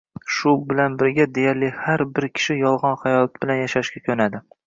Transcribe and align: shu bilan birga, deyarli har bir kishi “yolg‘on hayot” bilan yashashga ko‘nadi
shu 0.35 0.53
bilan 0.69 0.95
birga, 1.01 1.27
deyarli 1.35 1.69
har 1.83 2.03
bir 2.15 2.27
kishi 2.39 2.57
“yolg‘on 2.61 2.97
hayot” 3.05 3.39
bilan 3.45 3.61
yashashga 3.63 4.05
ko‘nadi 4.09 4.45